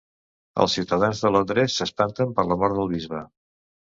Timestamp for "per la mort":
2.39-2.79